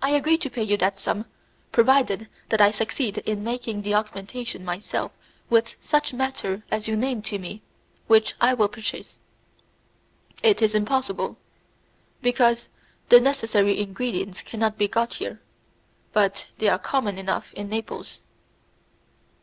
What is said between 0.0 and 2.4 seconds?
"I agree to pay you that sum provided